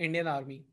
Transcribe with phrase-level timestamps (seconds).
[0.00, 0.64] Indian army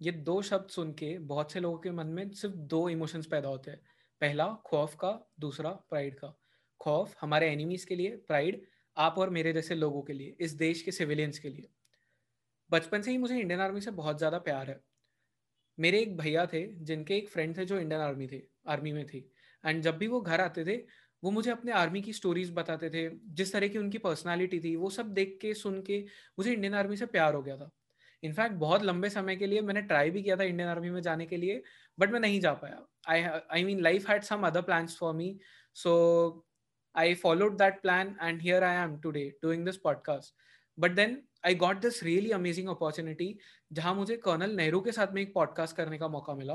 [0.00, 3.48] ये दो शब्द सुन के बहुत से लोगों के मन में सिर्फ़ दो इमोशंस पैदा
[3.48, 3.80] होते हैं।
[4.20, 6.38] पहला, खौफ का, दूसरा प्राइड का।
[6.80, 8.62] खौफ हमारे एनिमीज के लिए प्राइड
[8.96, 11.68] आप और मेरे जैसे लोगों के लिए, इस देश के सिविलियंस के लिए।
[12.70, 14.80] बचपन से ही मुझे इंडियन आर्मी से बहुत ज़्यादा प्यार है।
[15.78, 19.18] मेरे एक भैया थे, जिनके एक फ्रेंड थे जो इंडियन आर्मी थे आर्मी में थे।
[19.64, 20.76] एंड जब भी वो घर आते थे,
[21.22, 24.90] वो मुझे अपने आर्मी की स्टोरीज बताते थे। जिस तरह की उनकी पर्सनालिटी थी, वो
[24.90, 26.04] सब देख के, सुन के
[26.38, 27.70] मुझे इंडियन आर्मी से प्यार हो गया था।
[28.22, 31.26] इनफैक्ट बहुत लंबे समय के लिए मैंने ट्राई भी किया था इंडियन आर्मी में जाने
[31.26, 31.62] के लिए,
[31.98, 33.22] बट मैं नहीं जा पाया। I
[33.52, 35.38] I mean life had some other plans for me
[35.74, 36.46] so
[36.94, 40.34] I followed that plan and here I am today doing this podcast
[40.78, 43.36] but then I got this really amazing opportunity
[43.72, 46.54] जहाँ मुझे colonel Nehru के साथ में एक podcast करने का मौका मिला।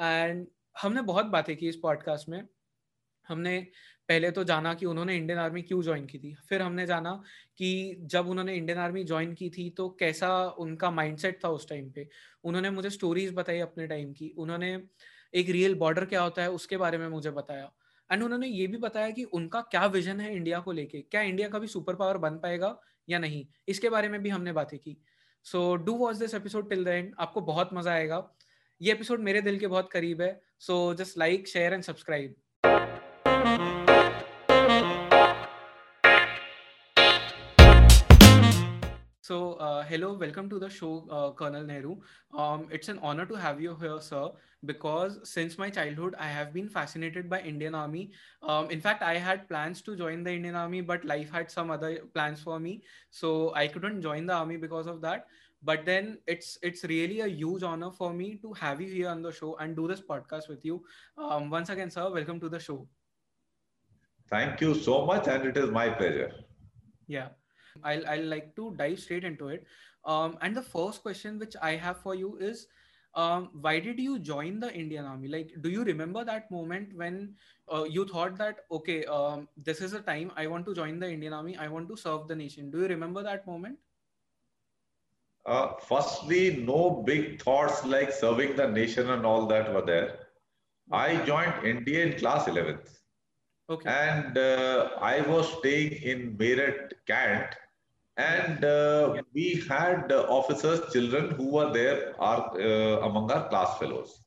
[0.00, 0.46] एंड
[0.82, 2.46] हमने बहुत बातें की इस पॉडकास्ट में।
[3.28, 3.66] हमने
[4.12, 6.34] पहले तो जाना कि उन्होंने इंडियन आर्मी क्यों ज्वाइन की थी?
[6.48, 7.12] फिर हमने जाना
[7.58, 10.28] कि जब उन्होंने इंडियन आर्मी ज्वाइन की थी तो कैसा
[10.60, 12.08] उनका माइंडसेट था उस टाइम पे?
[12.44, 14.72] उन्होंने मुझे स्टोरीज बताई अपने टाइम की। उन्होंने
[15.34, 17.72] एक रियल बॉर्डर क्या होता है, उसके बारे में मुझे बताया।
[18.10, 21.00] एंड उन्होंने ये भी बताया कि उनका क्या विजन है इंडिया को लेके?
[21.00, 22.76] क्या इंडिया कभी सुपर पावर बन पाएगा
[23.08, 23.44] या नहीं?
[23.68, 24.96] इसके बारे में भी हमने बातें की।
[25.46, 28.22] So do watch this episode till the end आपको बहुत मज़ा आएगा।
[28.80, 32.34] ये एपिसोड मेरे दिल के बहुत करीब है। So just like share and subscribe
[39.32, 41.96] So, uh, hello, welcome to the show, uh, Colonel Nehru.
[42.34, 44.28] Um, it's an honor to have you here, sir,
[44.66, 48.10] because since my childhood, I have been fascinated by Indian Army.
[48.42, 51.70] Um, in fact, I had plans to join the Indian Army, but life had some
[51.70, 55.28] other plans for me, so I couldn't join the army because of that.
[55.62, 59.22] But then it's it's really a huge honor for me to have you here on
[59.22, 60.82] the show and do this podcast with you.
[61.16, 62.86] Um, once again, sir, welcome to the show.
[64.28, 66.32] Thank you so much, and it is my pleasure.
[67.06, 67.38] Yeah.
[67.82, 69.64] I'll, I'll like to dive straight into it.
[70.04, 72.66] Um, and the first question which I have for you is,
[73.14, 75.28] um, why did you join the Indian Army?
[75.28, 77.34] Like, do you remember that moment when
[77.72, 81.10] uh, you thought that, okay, um, this is a time I want to join the
[81.10, 82.70] Indian Army, I want to serve the nation?
[82.70, 83.78] Do you remember that moment?
[85.44, 90.20] Uh, firstly, no big thoughts like serving the nation and all that were there.
[90.92, 91.20] Okay.
[91.20, 92.98] I joined NDA in class 11th.
[93.68, 93.88] Okay.
[93.88, 97.54] And uh, I was staying in Meerut, Kant,
[98.16, 103.78] and uh, we had uh, officers children who were there are uh, among our class
[103.78, 104.20] fellows.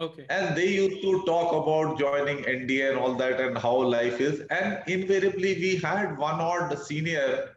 [0.00, 0.26] Okay.
[0.30, 4.40] And they used to talk about joining nda and all that and how life is.
[4.50, 7.50] And invariably we had one odd senior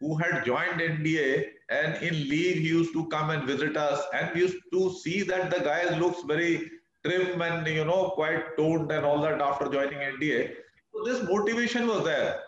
[0.00, 4.30] who had joined nda and in leave he used to come and visit us and
[4.34, 6.70] we used to see that the guy looks very
[7.04, 10.50] trim and you know quite toned and all that after joining nda
[10.92, 12.40] so this motivation was there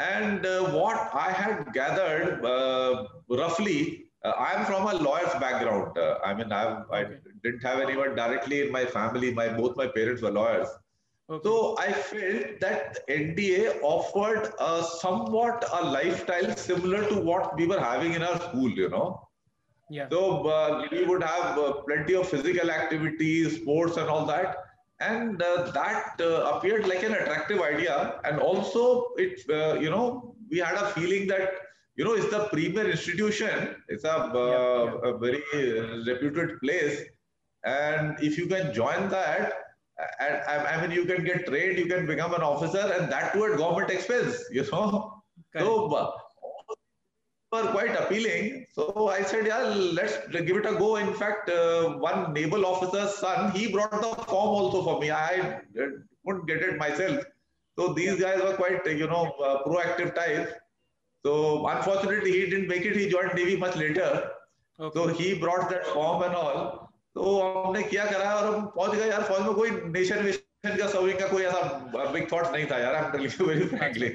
[0.00, 5.96] and uh, what I had gathered uh, roughly, uh, I am from a lawyer's background.
[5.98, 7.04] Uh, I mean, I've, I
[7.42, 9.32] didn't have anyone directly in my family.
[9.32, 10.68] My both my parents were lawyers.
[11.28, 11.42] Okay.
[11.48, 17.80] So I felt that NDA offered a somewhat a lifestyle similar to what we were
[17.80, 18.70] having in our school.
[18.70, 19.28] You know.
[19.90, 20.08] Yeah.
[20.08, 24.56] So uh, we would have uh, plenty of physical activities, sports, and all that
[25.00, 30.34] and uh, that uh, appeared like an attractive idea and also it uh, you know
[30.50, 31.52] we had a feeling that
[31.96, 35.10] you know it's the premier institution it's a, uh, yeah, yeah.
[35.10, 35.42] a very
[36.10, 37.02] reputed place
[37.64, 39.52] and if you can join that
[40.20, 43.44] and, I mean you can get trained you can become an officer and that too
[43.44, 45.22] at government expense you know
[45.54, 45.64] okay.
[45.64, 46.14] so
[47.52, 48.66] were quite appealing.
[48.72, 49.62] So I said, yeah,
[49.98, 50.96] let's give it a go.
[50.96, 55.10] In fact, uh, one naval officer's son, he brought the form also for me.
[55.10, 55.60] I
[56.24, 57.24] couldn't get it myself.
[57.78, 60.52] So these guys were quite, you know, uh, proactive types.
[61.24, 62.96] So unfortunately, he didn't make it.
[62.96, 64.30] He joined Navy much later.
[64.78, 64.98] Okay.
[64.98, 66.86] So he brought that form and all.
[67.14, 70.86] तो हमने क्या करा और हम पहुँच गए यार फौज में कोई नेशन वेशन का
[70.88, 74.10] सर्विंग का कोई ऐसा बिग थॉट नहीं था यार very frankly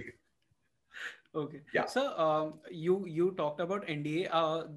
[1.36, 4.30] okay sir you you talked about NDA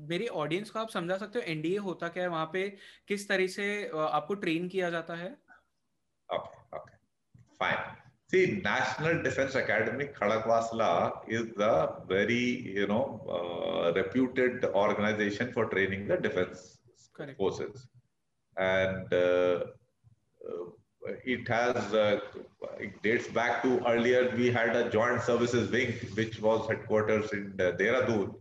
[0.09, 2.29] मेरी ऑडियंस को आप समझा सकते हो एनडीए होता क्या है?
[2.29, 2.69] वहाँ पे
[3.09, 5.31] किस तरीके से uh, आपको ट्रेन किया जाता है?
[6.29, 6.97] Okay okay
[7.61, 7.97] fine
[8.31, 10.91] see National Defence Academy Khadakwasla
[11.31, 12.45] is the very
[12.79, 13.01] you know
[13.97, 16.75] reputed organisation for training the defence
[17.39, 17.89] forces
[18.57, 19.15] and
[21.25, 22.21] it has uh,
[22.79, 27.55] it dates back to earlier we had a joint services wing which was headquarters in
[27.61, 28.35] uh, Dehradun.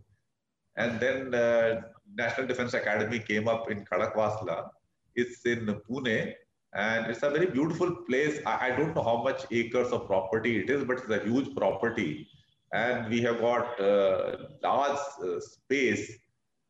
[0.76, 1.82] And then uh,
[2.16, 4.68] National Defense Academy came up in Khadakwasla
[5.14, 6.32] it's in Pune
[6.74, 8.40] and it's a very beautiful place.
[8.46, 11.54] I, I, don't know how much acres of property it is but it's a huge
[11.56, 12.28] property.
[12.72, 16.18] And we have got uh, large uh, space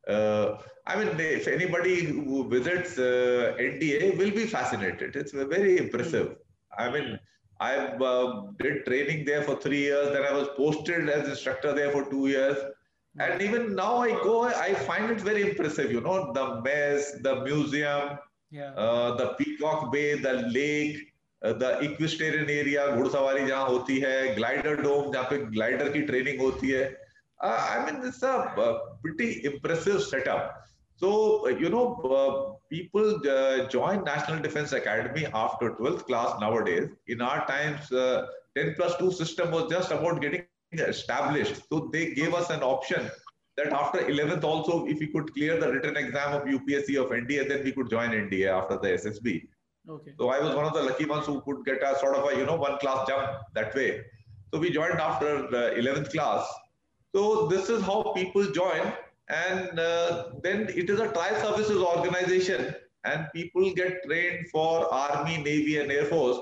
[0.07, 5.15] uh, I mean, if anybody who visits uh, NDA will be fascinated.
[5.15, 6.27] It's very impressive.
[6.27, 6.81] Mm-hmm.
[6.81, 7.19] I mean,
[7.59, 10.11] I uh, did training there for three years.
[10.13, 12.57] Then I was posted as instructor there for two years.
[13.19, 15.91] And even now I go, I find it very impressive.
[15.91, 18.17] You know, the mess, the museum,
[18.49, 18.71] yeah.
[18.71, 21.13] uh, the Peacock Bay, the lake,
[21.43, 26.39] uh, the equestrian area, घुड़सवारी जहाँ होती है, glider dome जहाँ पे glider की training
[26.41, 26.95] होती है.
[27.39, 30.64] Uh, I mean, it's a uh, pretty impressive setup.
[30.96, 36.90] So, uh, you know, uh, people uh, join National Defense Academy after 12th class nowadays.
[37.06, 41.62] In our times, 10 plus 2 system was just about getting established.
[41.70, 43.10] So they gave us an option
[43.56, 47.48] that after 11th also, if we could clear the written exam of UPSC of NDA,
[47.48, 49.46] then we could join NDA after the SSB.
[49.88, 50.12] Okay.
[50.18, 52.36] So I was one of the lucky ones who could get a sort of a,
[52.36, 54.02] you know, one class jump that way.
[54.52, 56.46] So we joined after the 11th class.
[57.14, 58.92] So this is how people join
[59.28, 62.74] and uh, then it is a tri-services organization
[63.04, 66.38] and people get trained for army navy and air force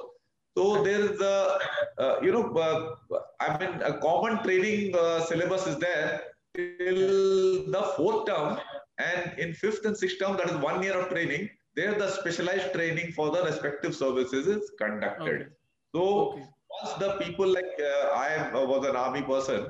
[0.57, 1.59] so there is a
[1.99, 6.23] uh, you know uh, i mean a common training uh, syllabus is there
[6.55, 7.03] till
[7.75, 8.59] the fourth term
[8.99, 12.73] and in fifth and sixth term that is one year of training there the specialized
[12.73, 15.51] training for the respective services is conducted okay.
[15.95, 16.47] so okay.
[16.77, 19.67] once the people like uh, i uh, was an army person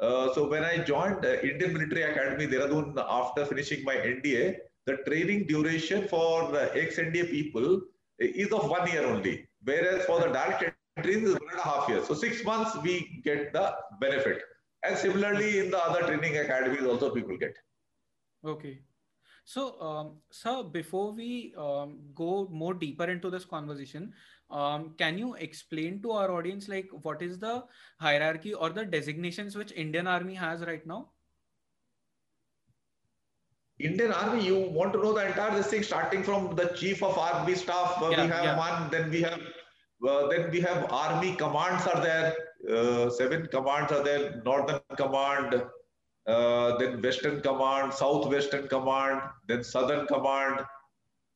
[0.00, 4.56] uh, so when I joined uh, Indian Military Academy Dehradun after finishing my NDA,
[4.86, 7.80] the training duration for uh, ex-NDA people
[8.18, 11.88] is of one year only, whereas for the direct entries is one and a half
[11.88, 12.06] years.
[12.06, 14.42] So six months we get the benefit.
[14.82, 17.56] And similarly in the other training academies also people get.
[18.44, 18.80] Okay.
[19.46, 24.12] So, um, sir, before we um, go more deeper into this conversation,
[24.54, 27.64] um, can you explain to our audience like what is the
[27.98, 31.08] hierarchy or the designations which Indian Army has right now?
[33.80, 37.18] Indian Army, you want to know the entire this thing, starting from the chief of
[37.18, 38.00] army staff.
[38.00, 38.56] Uh, yeah, we have yeah.
[38.56, 39.40] one, then we have,
[40.08, 42.32] uh, then we have army commands are there.
[42.70, 44.40] Uh, seven commands are there.
[44.44, 45.64] Northern command,
[46.28, 50.64] uh, then Western command, Southwestern command, then Southern command,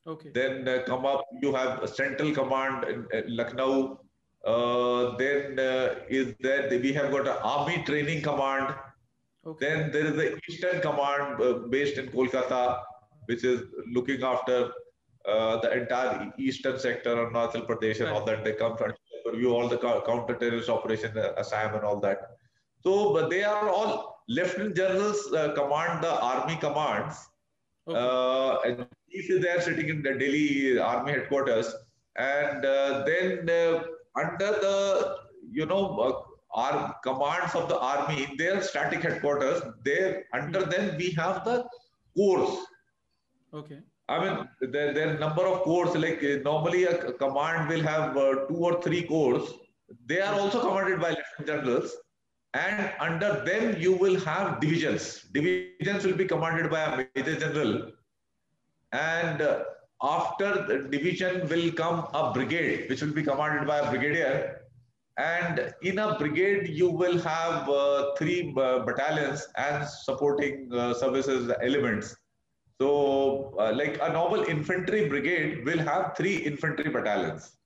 [0.08, 0.30] Okay.
[0.32, 4.00] Then uh, come up, you have a central command in, in Lucknow.
[4.44, 8.74] Uh, then uh, is there, we have got an army training command.
[9.46, 9.66] Okay.
[9.66, 12.80] Then there is the Eastern Command uh, based in Kolkata,
[13.26, 13.62] which is
[13.92, 14.70] looking after
[15.26, 18.44] uh, the entire eastern sector of Arunachal Pradesh and all that.
[18.44, 18.94] They come from
[19.30, 22.30] review all the counter-terrorist operation, uh, Assam and all that.
[22.82, 25.22] So, but they are all lieutenant generals
[25.54, 27.28] command the army commands.
[27.86, 28.70] Okay.
[28.70, 31.74] and chief is there sitting in the Delhi Army headquarters,
[32.16, 33.82] and uh, then uh,
[34.16, 35.16] under the
[35.50, 36.12] you know uh,
[36.54, 41.64] our commands of the army in their static headquarters, there under them we have the
[42.16, 42.58] corps.
[43.54, 43.80] Okay.
[44.08, 45.94] I mean, there, there are number of corps.
[45.94, 49.46] Like uh, normally, a command will have uh, two or three corps.
[50.06, 51.96] They are also commanded by lieutenant generals,
[52.54, 55.26] and under them you will have divisions.
[55.32, 57.92] Divisions will be commanded by a major general,
[58.92, 59.64] and uh,
[60.02, 64.62] after the division will come a brigade, which will be commanded by a brigadier.
[65.16, 71.50] And in a brigade, you will have uh, three uh, battalions and supporting uh, services
[71.60, 72.14] elements.
[72.80, 77.56] So, uh, like a normal infantry brigade will have three infantry battalions.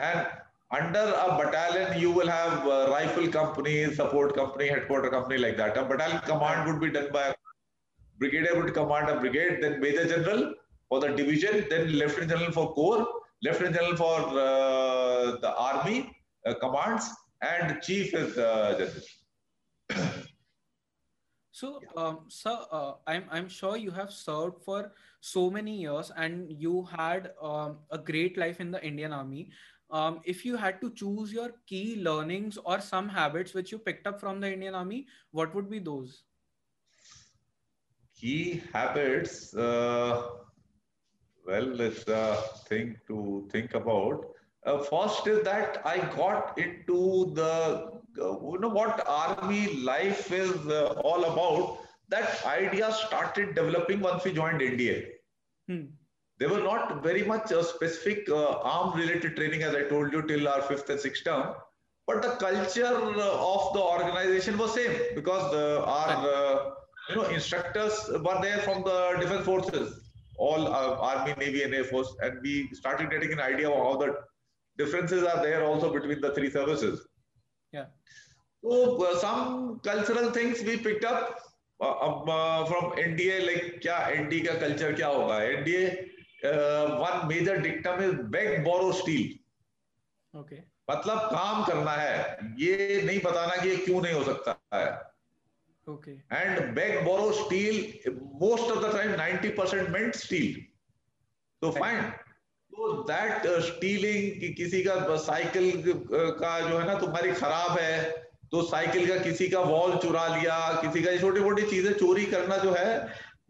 [0.00, 0.26] And
[0.72, 5.76] under a battalion, you will have rifle company, support company, headquarter company like that.
[5.76, 7.34] A battalion command would be done by a
[8.20, 10.54] brigadier would command a brigade, then major general
[10.88, 13.06] for the division, then lieutenant general for corps,
[13.42, 17.10] lieutenant general for uh, the army uh, commands,
[17.42, 20.10] and chief is uh, general.
[21.52, 26.50] So, um, sir, uh, I'm I'm sure you have served for so many years, and
[26.50, 29.50] you had um, a great life in the Indian Army.
[29.90, 34.06] Um, if you had to choose your key learnings or some habits which you picked
[34.06, 36.22] up from the Indian Army, what would be those?
[38.20, 40.28] Key habits, uh,
[41.46, 42.36] well, it's a
[42.68, 44.26] thing to think about.
[44.66, 47.52] Uh, first is that I got into the,
[48.20, 51.78] uh, you know, what army life is uh, all about.
[52.08, 55.06] That idea started developing once we joined NDA.
[55.68, 55.84] Hmm.
[56.38, 60.22] There were not very much a specific uh, arm related training, as I told you,
[60.22, 61.54] till our fifth and sixth term.
[62.06, 66.74] But the culture of the organization was same because our
[67.10, 70.00] you know, instructors were there from the defense forces,
[70.38, 73.96] all uh, Army, Navy, and Air Force, and we started getting an idea of how
[73.96, 74.16] the
[74.78, 77.06] differences are there also between the three services.
[77.72, 77.86] Yeah.
[78.64, 81.38] So uh, some cultural things we picked up.
[81.82, 82.24] अब
[82.68, 85.86] from NDA like क्या NDA का culture क्या होगा NDA
[87.02, 90.56] one major dictum is beg borrow steal okay
[90.90, 94.84] मतलब काम करना है ये नहीं बताना कि ये क्यों नहीं हो सकता है
[95.92, 97.78] okay and beg borrow steal
[98.42, 100.60] most of the time 90 percent meant steal
[101.62, 102.02] तो फाइन
[102.72, 107.94] तो दैट स्टीलिंग किसी का साइकिल का जो है ना तुम्हारी खराब है
[108.52, 112.56] तो साइकिल का किसी का वॉल चुरा लिया किसी का छोटी मोटी चीज़ें चोरी करना
[112.56, 112.88] जो है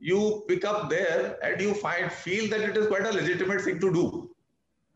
[0.09, 0.19] you
[0.49, 3.89] pick up there and you find feel that it is quite a legitimate thing to
[3.99, 4.03] do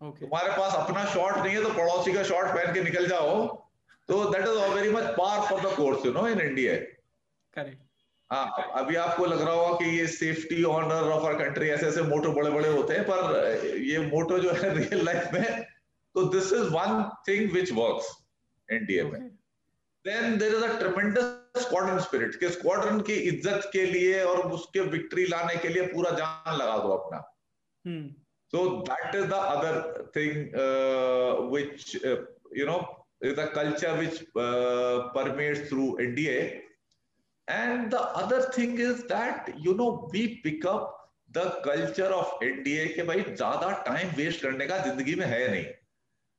[0.00, 3.46] तुम्हारे पास अपना शॉट नहीं है तो पड़ोसी का शॉट पहन के निकल जाओ।
[4.08, 6.74] तो that is very much par for the course you know in India
[7.54, 7.82] correct
[8.32, 12.02] हाँ अभी आपको लग रहा होगा कि ये safety honour of our country ऐसे ऐसे
[12.02, 15.62] मोटो बड़े बड़े होते हैं पर ये मोटो जो है रियल लाइफ में
[16.14, 18.24] तो this is one thing which works
[18.72, 19.20] India में
[20.06, 24.80] then there is a tremendous squadron spirit के स्क्वाड्रन की इज़्ज़त के लिए और उसके
[24.80, 27.22] विक्ट्री लाने के लिए पूरा जान लगा दो अपना।
[28.52, 29.32] so that is
[30.54, 32.16] uh, which uh,
[32.52, 32.80] you know
[33.20, 36.60] is a culture which uh, permeates through NDA
[37.48, 42.94] and the other thing is that you know we pick up the culture of NDA
[42.96, 45.64] के भाई ज़्यादा time waste करने का ज़िंदगी में है नहीं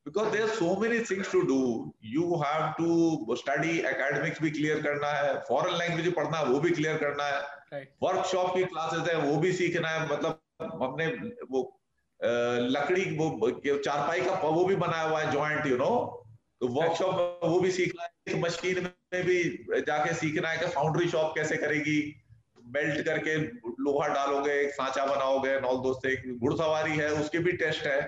[0.06, 4.82] because there are so many things to do you have to study academics भी clear
[4.82, 7.40] करना है foreign language पढ़ना है वो भी clear करना है
[7.72, 7.88] right.
[8.06, 11.06] workshop की classes है वो भी सीखना है मतलब हमने
[11.50, 11.62] वो
[12.74, 15.94] लकड़ी वो चारपाई का वो भी बनाया हुआ है जॉइंट यू नो
[16.60, 19.42] तो वर्कशॉप वो भी सीखना है मशीन में भी
[19.80, 22.00] जाके सीखना है कि फाउंड्री शॉप कैसे करेगी।
[22.68, 23.36] बेल्ट करके
[23.82, 28.00] लोहा डालोगे एक सांचा बनाओगे ऑल दोस्त एक घुड़सवारी है उसके भी टेस्ट है।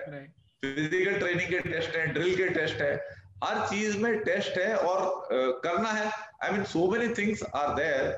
[0.63, 2.93] फ़िज़िकल ट्रेनिंग के टेस्ट है ड्रिल के टेस्ट है।
[3.43, 6.11] हर चीज़ में टेस्ट है और uh, करना है।
[6.43, 8.11] I mean so many things are there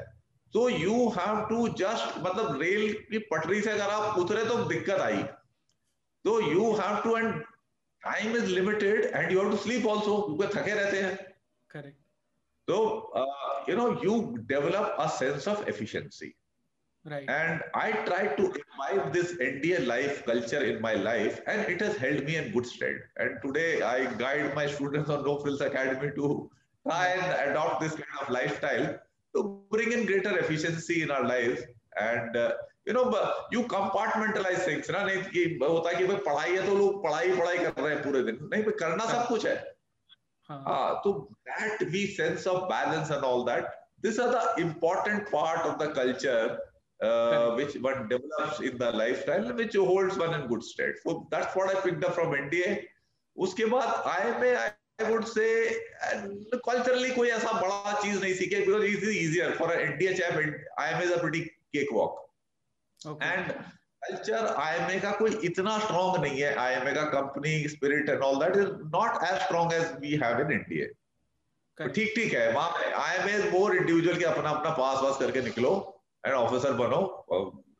[0.54, 5.00] तो यू हैव टू जस्ट मतलब रेल की पटरी से अगर आप उतरे तो दिक्कत
[5.00, 5.24] आई।
[6.26, 7.34] तो you have to and
[8.02, 11.31] time is limited and you have to sleep also क्योंकि थके रहते हैं।
[11.71, 12.01] करेक्ट
[12.69, 12.79] तो
[13.69, 14.19] you know you
[14.53, 16.35] develop a sense of efficiency
[17.11, 17.29] Right.
[17.33, 21.97] And I try to imbibe this NDA life culture in my life, and it has
[21.97, 22.97] held me in good stead.
[23.17, 26.51] And today I guide my students on No Frills Academy to
[26.87, 28.89] try and adopt this kind of lifestyle
[29.35, 31.63] to bring in greater efficiency in our lives.
[32.09, 32.51] And uh,
[32.89, 33.03] you know
[33.53, 37.33] you compartmentalize things ना नहीं कि होता है कि भाई पढ़ाई है तो लोग पढ़ाई
[37.39, 39.55] पढ़ाई कर रहे हैं पूरे दिन नहीं भाई करना सब कुछ है
[40.68, 41.14] हाँ तो
[41.50, 43.68] that we sense of balance and all that
[44.04, 46.60] this are the important part of the culture
[47.58, 51.72] which one develops in the lifestyle which holds one in good state so that's what
[51.76, 52.76] i picked up from india
[53.38, 54.52] उसके बाद आए में
[55.00, 55.48] I would say
[56.66, 60.38] culturally कोई ऐसा बड़ा चीज़ नहीं सीखे because it is easier for an India chap
[60.38, 61.42] IM is a pretty
[61.76, 62.20] cakewalk
[63.22, 63.54] and
[64.04, 68.56] culture IMA का कोई इतना स्ट्रॉन्ग नहीं है आईएमए का company spirit and all that
[68.64, 73.34] is not as strong as we have in India ठीक ठीक है वहाँ पे आईएमए
[73.38, 75.72] इज़ मोर इंडिविजुअल के अपना अपना पास वास करके निकलो
[76.26, 77.02] एंड ऑफिसर बनो।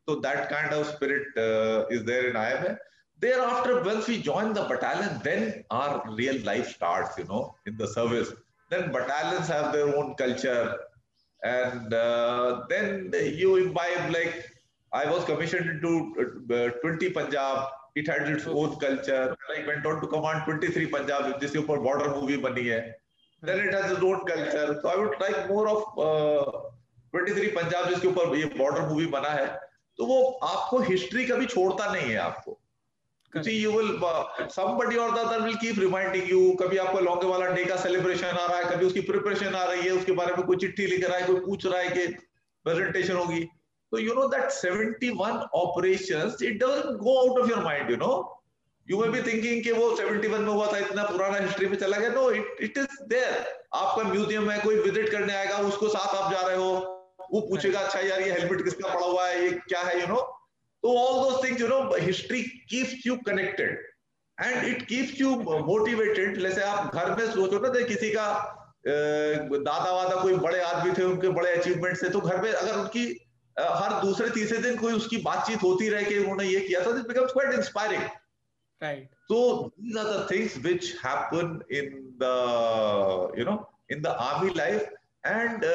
[0.08, 1.34] तो that kind of spirit
[1.98, 2.78] is there in IMA
[3.24, 5.44] thereafter once we join the battalion then
[5.80, 8.32] our real life starts you know in the service.
[8.72, 10.78] Then battalions have their own culture
[11.42, 14.40] and uh, then you imbibe like
[14.94, 16.16] I was commissioned into
[16.52, 17.68] uh, 20 Punjab.
[17.96, 19.36] It had its own culture.
[19.56, 22.94] I went on to command 23 Punjab, जिसके ऊपर border movie बनी है.
[23.44, 24.80] Then it has its own culture.
[24.82, 26.62] So I would like more of uh,
[27.14, 29.48] 23 Punjab जिसके ऊपर ये border movie बना है.
[29.98, 32.58] तो वो आपको हिस्ट्री कभी छोड़ता नहीं है आपको
[33.34, 36.40] See, you will uh, somebody or the other will keep reminding you.
[36.62, 39.88] कभी आपका लॉन्गे वाला डे का सेलिब्रेशन आ रहा है कभी उसकी प्रिपरेशन आ रही
[39.88, 42.08] है उसके बारे में कोई चिट्ठी लिख रहा है कोई पूछ रहा है कि
[42.66, 43.48] प्रेजेंटेशन होगी
[43.92, 48.38] So you know that 71 operations, it doesn't go out of your mind, you know.
[48.88, 51.98] You may be thinking कि वो 71 में हुआ था इतना पुराना हिस्ट्री में चला
[51.98, 53.34] गया। No it it is there
[53.80, 56.72] आपका म्यूज़ियम में कोई विज़िट करने आएगा उसको साथ आप जा रहे हो।
[57.34, 59.44] वो पूछेगा अच्छा यार ये हेलमेट किसका पड़ा हुआ है?
[59.44, 60.20] ये क्या है यू नो
[60.84, 63.72] तो all those things you know history keeps you connected
[64.38, 68.28] and it keeps you motivated जैसे आप घर में सोचो ना किसी का
[68.88, 73.06] दादा वादा कोई बड़े आदमी थे उनके बड़े अचीवमेंट थे तो घर में अगर उनकी
[73.60, 77.04] हर दूसरे तीसरे दिन कोई उसकी बातचीत होती रहे कि उन्होंने ये किया था this
[77.04, 78.10] becomes quite inspiring
[78.82, 79.10] right.
[79.30, 84.88] So these are the things which happen in the you know in the army life
[85.24, 85.66] and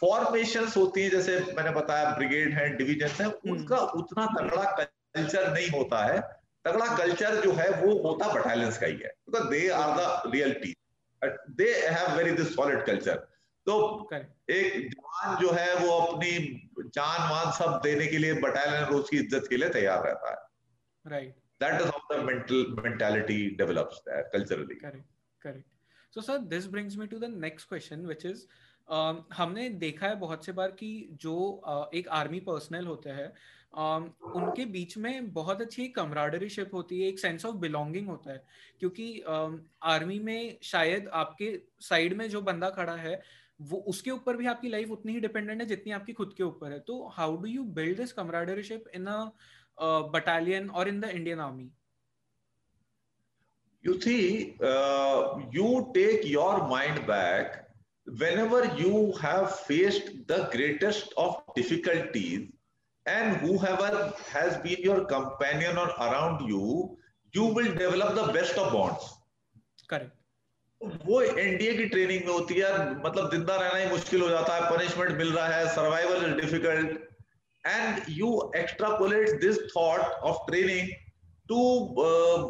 [0.00, 3.26] formation uh, होती है जैसे मैंने बताया ब्रिगेड है डिवीज़न है.
[3.52, 6.20] उनका उतना तगड़ा कल्चर नहीं होता है।
[6.64, 10.52] तगड़ा कल्चर जो है वो होता बटालियंस का ही है। Because they are the real
[10.52, 13.26] team they have very this solid culture
[13.66, 14.08] तो
[14.50, 16.32] एक जवान जो है वो अपनी
[16.96, 21.12] जान मान सब देने के लिए बटालियन रोज की इज़्ज़त के लिए तैयार रहता है।
[21.12, 25.06] Right that is how the mental mentality develops culturally correct
[25.42, 28.46] correct so sir this brings me to the next question which is
[29.32, 34.08] हमने देखा है बहुत से बार कि जो uh, एक आर्मी पर्सनल होते हैं um,
[34.34, 38.44] उनके बीच में बहुत अच्छी कमराडरीशिप होती है एक सेंस ऑफ़ बिलोंगिंग होता है।
[38.80, 39.08] क्योंकि
[39.82, 43.22] आर्मी um, में शायद आपके साइड में जो बंदा खड़ा है
[43.70, 46.72] वो उसके ऊपर भी आपकी लाइफ उतनी ही डिपेंडेंट है जितनी आपकी खुद के ऊपर
[46.72, 49.20] है तो how do you build this camaraderieship in a
[50.14, 51.70] battalion और in the Indian Army
[53.84, 57.56] you see uh, you take your mind back
[58.20, 62.46] whenever you have faced the greatest of difficulties
[63.06, 63.90] and whoever
[64.30, 66.96] has been your companion or around you
[67.34, 69.10] you will develop the best of bonds
[69.88, 70.13] correct
[71.06, 72.72] वो NDA की training में होती है
[73.04, 76.88] मतलब ज़िंदा रहना ही मुश्किल हो जाता है पनिशमेंट मिल रहा है survival is difficult
[77.64, 80.00] and you extrapolate this thought
[80.30, 80.88] of training
[81.48, 81.60] to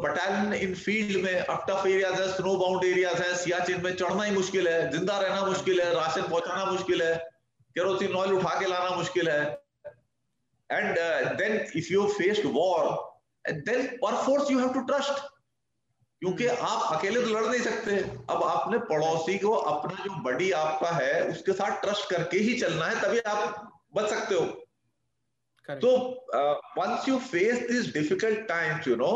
[0.03, 4.23] battalion in field में अब टफ एरियाज़ है स्नो बाउंड एरियाज़ है सियाचिन में चढ़ना
[4.23, 7.15] ही मुश्किल है, ज़िंदा रहना मुश्किल है, राशन पहुंचाना मुश्किल है
[7.75, 9.41] केरोसिन ऑयल उठा के लाना मुश्किल है.
[10.69, 10.97] And
[11.37, 12.87] then if you faced war
[13.45, 15.23] then perforce you have to trust
[16.25, 17.95] क्योंकि आप अकेले तो लड़ नहीं सकते।
[18.29, 22.85] अब आपने पड़ोसी को अपना जो बड़ी आपका है उसके साथ ट्रस्ट करके ही चलना
[22.85, 24.45] है तभी आप बच सकते हो।
[25.69, 25.89] तो
[26.77, 29.11] once you face this difficult times you know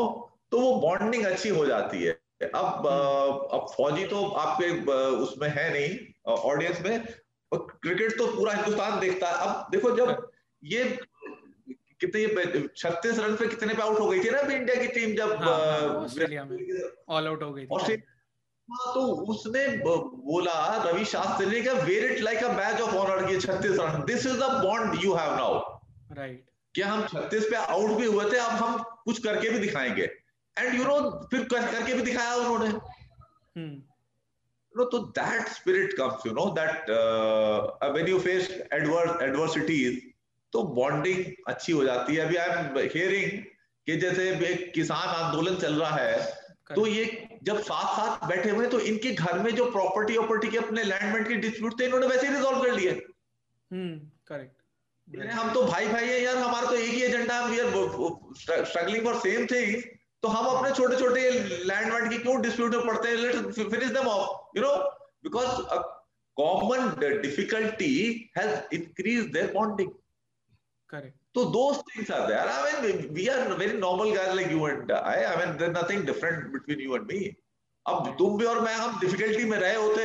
[0.52, 2.12] तो वो बॉन्डिंग अच्छी हो जाती है।
[2.42, 7.04] अब uh, अब फौजी तो आपके uh, उसमें है नहीं ऑडियंस में
[7.52, 10.30] क्रिकेट तो पूरा हिंदुस्तान देखता है। अब देखो जब
[10.62, 10.84] ये
[12.04, 15.32] कितने छत्तीस रन पे कितने पे आउट हो गई थी ना इंडिया की टीम जब
[15.32, 17.94] हाँ, हाँ, ऑल आउट हो गई थी।
[18.68, 19.00] हाँ, तो
[19.32, 23.78] उसने बोला रवि शास्त्री ने कहा were it like a match of honour की छत्तीस
[23.80, 24.04] run?
[24.06, 25.58] This is the bond you have now
[26.12, 28.38] right क्या हम छत्तीस पे आउट भी हुए थे?
[28.38, 30.10] अब हम कुछ करके भी दिखाएँगे।
[30.58, 30.98] एंड यू नो
[31.30, 32.70] फिर करके भी दिखाया उन्होंने।
[33.58, 33.78] hmm.
[35.14, 39.96] that spirit comes you know that uh, when you face adverse adversities
[40.52, 43.42] तो बॉन्डिंग अच्छी हो जाती है। अभी आई एम हियरिंग
[43.86, 46.38] कि जैसे एक किसान आंदोलन चल रहा है
[46.70, 47.04] तो ये
[47.44, 51.28] जब साथ साथ बैठे हुए तो इनके घर में जो प्रॉपर्टी ऑपर्टी के अपने लैंडमेंट
[51.28, 52.92] के डिस्प्यूट थे इन्होंने वैसे ही रिजोल्व कर लिए।
[54.28, 59.04] करेक्ट हम तो भाई भाई है यार हमारा तो एक ही एजेंडा हम यार स्ट्रगलिंग
[59.04, 59.82] फॉर सेम थिंग
[60.22, 61.30] तो हम अपने छोटे छोटे
[61.64, 63.16] लैंडमेंट की क्यों डिस्प्यूट में पड़ते हैं?
[63.16, 64.74] Let's finish them off you know
[65.24, 65.48] because
[66.36, 66.88] common
[67.22, 67.94] difficulty
[68.38, 69.90] has increase their bonding
[70.90, 71.16] Correct.
[71.36, 72.46] So those things are there.
[72.48, 75.24] I mean, we are very normal guys like you and I.
[75.32, 77.36] I mean, there's nothing different between you and
[77.86, 80.02] अब तुम भी और मैं हम difficulty में रहे होते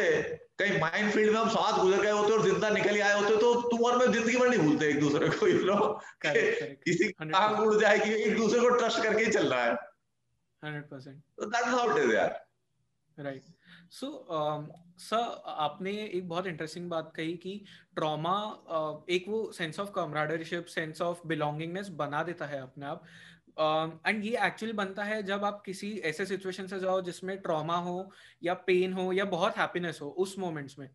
[0.60, 3.50] कहीं माइंड फ़ील्ड में हम साथ गुजर गए होते और ज़िंदा निकल आए होते तो
[3.72, 5.78] तुम और मैं ज़िंदगी भर नहीं भूलते एक दूसरे को यू नो
[6.26, 9.74] किसी कहाँ उड़ जाएगी एक दूसरे को ट्रस्ट करके ही चल रहा है
[10.66, 12.32] 100% तो that is how it is यार।
[13.18, 13.44] राइट
[13.92, 14.28] सो
[14.98, 19.92] सर um, आपने एक बहुत इंटरेस्टिंग बात कही कि ट्रॉमा uh, एक वो sense of
[19.92, 23.04] camaraderieship sense of belongingness बना देता है अपने आप।
[24.08, 27.78] एंड um, ये एक्चुअली बनता है जब आप किसी ऐसे सिचुएशन से जाओ जिसमें ट्रॉमा
[27.78, 28.12] हो
[28.44, 30.90] या पेन हो या बहुत हैप्पीनेस हो उस मोमेंट्स में।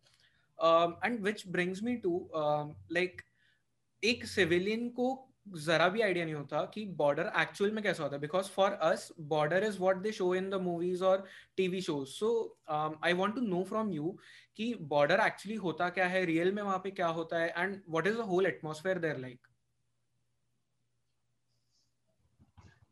[1.05, 2.29] And which brings me to
[2.91, 3.21] like
[4.03, 8.21] एक सिविलियन को जरा भी आइडिया नहीं होता कि बॉर्डर एक्चुअल में कैसा होता है
[8.21, 11.25] because for us border is what they show in the movies और
[11.57, 12.31] TV shows so
[12.69, 14.17] I want to know from you
[14.57, 18.07] कि बॉर्डर एक्चुअली होता क्या है रियल में वहाँ पे क्या होता है and what
[18.07, 19.47] is the whole atmosphere there like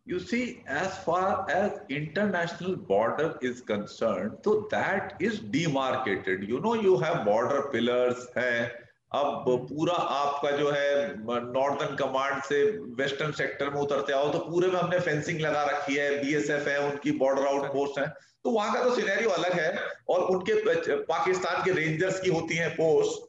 [0.08, 6.48] You see, as far as international border is concerned, so that is demarcated.
[6.50, 8.72] You know, you have border pillars, hai,
[9.12, 12.64] अब पूरा आपका जो है नॉर्दर्न कमांड से
[12.98, 16.80] वेस्टर्न सेक्टर में उतरते आओ तो पूरे में हमने फेंसिंग लगा रखी है बीएसएफ है
[16.82, 18.08] उनकी बॉर्डर आउट पोस्ट है।
[18.44, 19.72] तो वहाँ का तो सिनेरियो अलग है
[20.10, 23.28] और उनके पाकिस्तान के रेंजर्स की होती है पोस्ट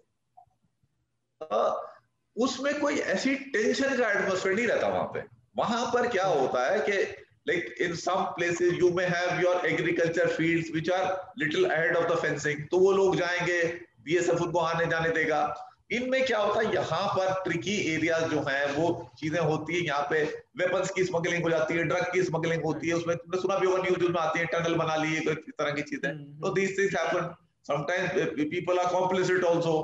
[2.37, 5.23] उसमें कोई ऐसी टेंशन का एटमोसफेयर नहीं रहता वहाँ पे।
[5.57, 7.03] वहाँ पर क्या होता है कि
[7.49, 12.13] like in some places you may have your agriculture fields which are little ahead of
[12.13, 13.63] the fencing तो वो लोग जाएँगे
[14.05, 15.43] बीएसएफ उनको आने जाने देगा।
[15.91, 20.07] इनमें क्या होता है यहाँ पर ट्रिकी एरिया जो है वो चीज़ें होती है यहाँ
[20.11, 20.23] पे
[20.59, 23.67] वेपन्स की स्मगलिंग हो जाती है ड्रग की स्मगलिंग होती है उसमें तुमने सुना भी
[23.67, 26.53] होगा न्यूज़ में आती है टनल बना ली है इस तरह की चीज़ें। हम्म, तो
[26.55, 27.35] these things happen
[27.67, 28.13] sometimes
[28.51, 29.75] people are complicit also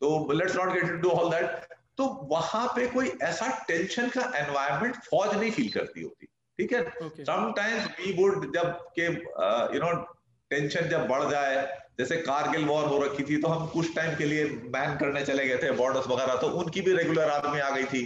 [0.00, 4.96] तो let's not get into all that तो वहाँ पे कोई ऐसा टेंशन का एनवायरमेंट
[5.04, 6.26] फौज नहीं फील करती होती
[6.58, 6.82] ठीक है?
[7.24, 9.06] समटाइम्स वी वुड जब के
[9.74, 9.92] यू नो
[10.50, 11.62] टेंशन जब बढ़ जाए
[11.98, 15.46] जैसे कारगिल वॉर हो रखी थी तो हम कुछ टाइम के लिए बैन करने चले
[15.48, 18.02] गए थे बॉर्डर्स वगैरह तो उनकी भी रेगुलर आर्मी आ गई थी।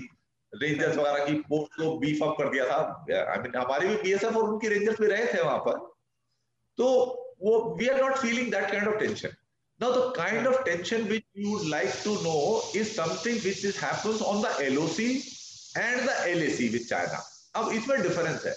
[0.53, 2.79] रेंजर्स वगैरह की पोस्ट को बीफ अप कर दिया था।
[3.33, 5.77] आई मीन हमारी भी बीएसएफ और उनकी रेंजर्स भी रहे थे वहाँ पर।
[6.79, 6.87] तो
[7.43, 9.37] वो we are not feeling that kind of tension
[9.81, 13.77] Now, the kind of tension which you would like to know is something which is
[13.79, 15.05] happens on the LOC
[15.83, 16.65] and the LAC.
[17.55, 18.55] अब इसमें difference है।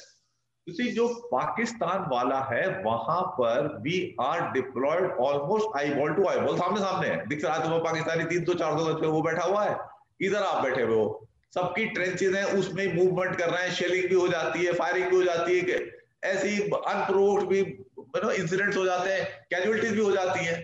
[0.68, 7.08] जो पाकिस्तान वाला है, वहाँ पर we are deployed almost eyeball to eyeball सामने सामने।
[7.08, 9.78] है दिख रहा है तुम्हें पाकिस्तानी तीन सौ, चार सौ वो बैठा हुआ है?
[10.22, 14.16] इधर आप बैठे हुए हो। सबकी ट्रेंचेज है उसमें मूवमेंट कर रहे हैं शेलिंग भी
[14.16, 15.80] हो जाती है फायरिंग भी हो जाती है,
[16.26, 20.60] ऐसी अनप्रोव्ड भी इंसिडेंट्स हो जाते हैं कैजुअलिटीज भी हो जाती है।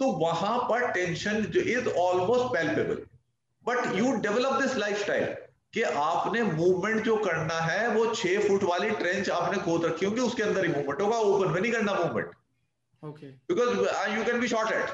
[0.00, 3.02] तो वहाँ पर tension is almost palpable
[3.64, 5.24] but you develop this lifestyle
[5.78, 10.20] कि आपने मूवमेंट जो करना है वो छह फुट वाली ट्रेंच आपने खोद रखी होगी
[10.20, 12.30] उसके अंदर ही मूवमेंट होगा ओपन में नहीं करना movement
[13.50, 13.76] because
[14.16, 14.90] you can be shot at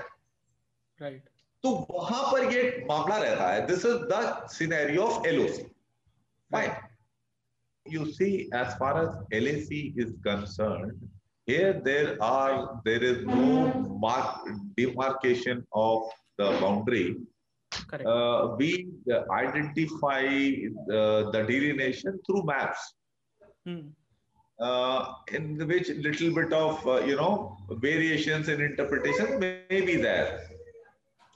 [1.03, 1.29] right
[1.65, 5.63] तो वहाँ पर ये मामला रहता है। This is the scenario of LOC
[6.51, 6.83] fine
[7.87, 9.09] you see as far as
[9.47, 11.01] lac is concerned
[11.49, 12.53] here there are
[12.87, 13.49] there is no
[14.05, 14.47] mark
[14.79, 16.07] demarcation of
[16.43, 17.03] the boundary.
[18.05, 22.95] Uh, we uh, identify the, the delineation through maps.
[23.67, 23.89] Hmm.
[24.61, 29.97] Uh, in which little bit of uh, you know variations in interpretation may, may be
[29.97, 30.47] there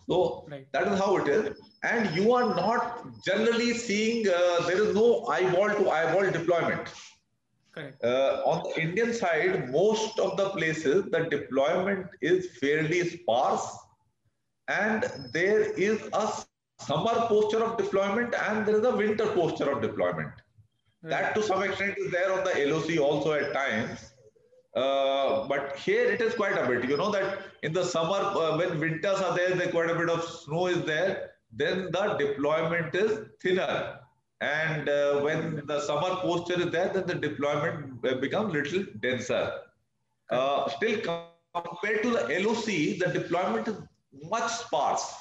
[0.09, 0.69] so right.
[0.73, 5.27] that is how it is and you are not generally seeing uh, there is no
[5.27, 6.89] eyeball to eyeball deployment
[7.77, 13.67] uh, on the indian side most of the places the deployment is fairly sparse
[14.69, 16.29] and there is a
[16.79, 20.33] summer posture of deployment and there is a winter posture of deployment.
[21.03, 24.13] That to some extent is there on the LOC also at times.
[24.75, 26.89] Uh, but here it is quite a bit.
[26.89, 30.11] You know that in the summer, uh, when winters are there, there quite a bit
[30.11, 31.31] of snow is there.
[31.53, 34.01] Then the deployment is thinner.
[34.41, 39.53] And uh, when the summer posture is there, then the deployment uh, becomes little denser.
[40.31, 41.01] Uh, still,
[41.55, 43.77] compared to the LOC, the deployment is
[44.25, 45.15] much sparse.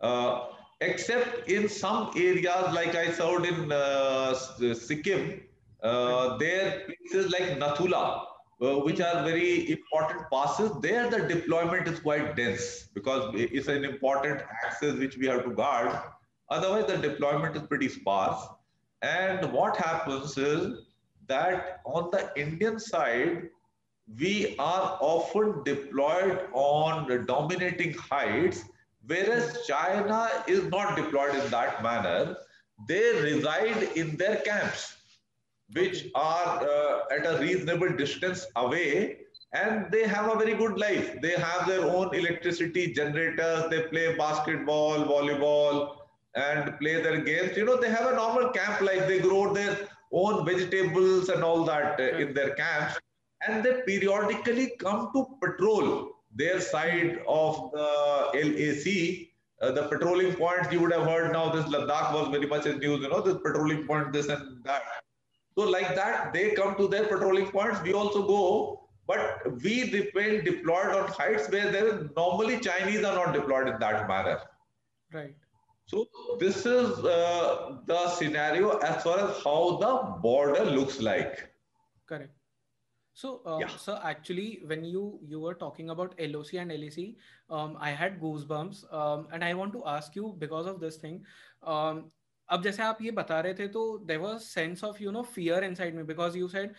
[0.00, 0.46] Uh,
[0.80, 5.42] except in some areas, like I served in uh, Sikkim,
[5.82, 8.24] uh, there places like Nathula,
[8.62, 10.70] uh, which are very important passes.
[10.80, 15.50] There, the deployment is quite dense because it's an important axis which we have to
[15.50, 15.96] guard.
[16.50, 18.46] Otherwise, the deployment is pretty sparse.
[19.02, 20.86] And what happens is
[21.28, 23.48] that on the Indian side,
[24.18, 28.64] we are often deployed on the dominating heights,
[29.06, 32.36] whereas China is not deployed in that manner.
[32.86, 34.96] They reside in their camps,
[35.72, 39.18] which are uh, at a reasonable distance away,
[39.54, 41.20] and they have a very good life.
[41.22, 45.96] They have their own electricity generators, they play basketball, volleyball,
[46.34, 47.56] and play their games.
[47.56, 49.06] You know, they have a normal camp life.
[49.06, 49.78] They grow their
[50.12, 52.98] own vegetables and all that uh, in their camps
[53.46, 57.88] and they periodically come to patrol their side of the
[58.34, 59.28] LAC.
[59.62, 61.50] Uh, the patrolling points you would have heard now.
[61.50, 63.00] This Ladakh was very much in news.
[63.00, 64.82] You know, this patrolling point, this and that.
[65.56, 67.80] So like that, they come to their patrolling points.
[67.82, 73.32] We also go, but we remain deployed on heights where there normally Chinese are not
[73.32, 74.40] deployed in that manner.
[75.12, 75.34] right
[75.86, 76.06] So
[76.40, 81.50] this is uh, the scenario as far as how the border looks like.
[82.08, 82.33] correct
[83.14, 83.76] so uh, Yeah.
[83.76, 86.98] so actually when you you were talking about loc and lac
[87.50, 91.24] um, i had goosebumps um, and i want to ask you because of this thing
[91.62, 92.04] um,
[92.48, 95.64] अब जैसे आप ये बता रहे थे तो there was sense of you know fear
[95.74, 96.74] inside में because you said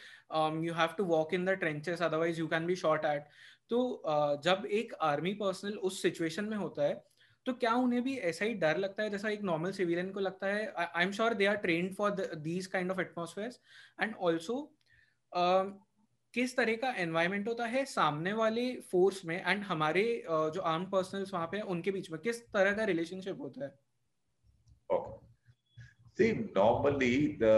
[0.65, 3.28] you have to walk in the trenches otherwise you can be shot at
[3.69, 7.04] तो uh, जब एक आर्मी पर्सनल उस सिचुएशन में होता है
[7.45, 10.48] तो क्या उन्हें भी ऐसा ही डर लगता है जैसा एक नॉर्मल सिविलियन को लगता
[10.48, 10.74] है?
[10.78, 14.58] I am sure they are trained for these kind of atmosphere and also
[16.36, 20.86] किस तरह का एनवायरमेंट होता है सामने वाले फोर्स में एंड हमारे uh, जो आर्म
[20.91, 23.74] पर्सनल्स वहाँ पे उनके बीच में किस तरह का रिलेशनशिप होता है
[26.17, 27.56] See, normally the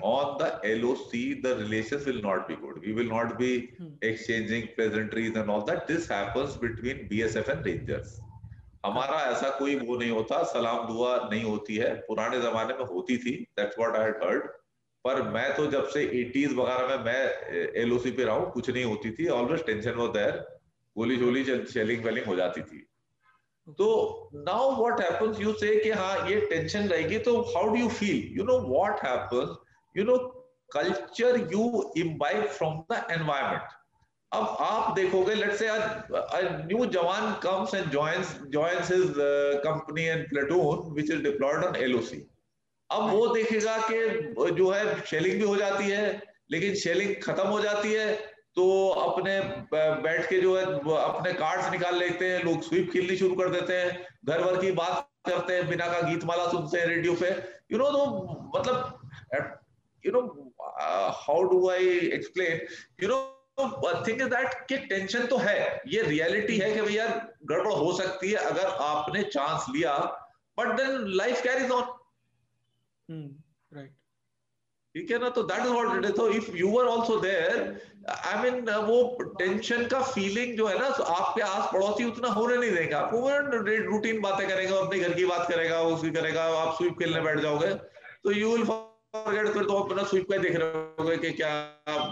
[0.00, 2.76] on the LOC the relations will not be good.
[2.80, 3.88] We will not be Hmm.
[4.02, 5.88] exchanging pleasantries and all that.
[5.88, 8.20] This happens between BSF and Rangers.
[8.86, 13.16] हमारा ऐसा कोई वो नहीं होता सलाम दुआ नहीं होती है पुराने जमाने में होती
[13.18, 14.48] थी दैट्स व्हाट आई हर्ड
[15.04, 17.50] पर मैं तो जब से 80s वगैरह में मैं
[17.82, 20.58] एलओसी पे रहा हूँ कुछ नहीं होती थी ऑलवेज टेंशन वो देयर
[20.98, 22.86] गोली शोली शेलिंग वेलिंग हो जाती थी।
[23.68, 23.88] तो
[24.34, 28.38] now what happens you say कि हाँ ये टेंशन रहेगी तो how do you feel
[28.38, 29.56] you know what happens
[29.96, 30.16] you know
[30.72, 33.62] culture you imbibe from the environment
[34.32, 35.68] अब आप देखोगे लेट्स से
[36.94, 42.33] jawan comes and joins joins his uh, company and platoon which is deployed on LOC
[42.90, 47.60] अब वो देखेगा कि जो है शेलिंग भी हो जाती है, लेकिन शेलिंग खत्म हो
[47.60, 48.12] जाती है
[48.56, 49.38] तो अपने
[49.74, 53.76] बैठ के जो है अपने कार्ड्स निकाल लेते हैं, लोग स्वीप खेलनी शुरू कर देते
[53.76, 57.30] हैं, घर भर की बात करते हैं, बिना का गीत माला सुनते हैं रेडियो पे।
[57.72, 58.04] यू नो तो
[58.56, 58.76] मतलब
[60.04, 60.20] you know
[61.18, 62.60] how do I explain
[63.02, 63.18] you know
[64.06, 67.06] thing is that कि टेंशन तो है, ये रियलिटी है कि भैया
[67.44, 69.98] गड़बड़ हो सकती है अगर आपने चांस लिया
[70.58, 71.93] but then life carries on
[74.94, 77.62] ठीक है ना तो दैट इज़ इज़ तो if you are also there
[78.10, 78.96] I mean वो
[79.38, 83.18] टेंशन का फीलिंग जो है ना आपके आस पड़ोसी उतना होने नहीं देगा। आपको
[83.90, 87.74] रूटीन बातें करेगा अपने घर की बात करेगा उसकी करेगा आप स्वीप खेलने बैठ जाओगे।
[88.24, 90.68] तो यू विल फॉरगेट फिर तो अपना स्वीप का देख रहे
[91.00, 91.50] होगे कि क्या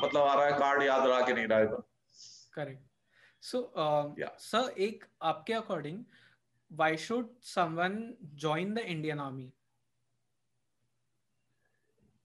[0.04, 1.64] मतलब आ रहा है कार्ड याद रहा कि नहीं रहा
[2.54, 2.82] करेक्ट
[3.42, 3.74] सो
[4.40, 6.04] सर एक आपके according
[6.70, 7.96] why should someone
[8.42, 8.84] join the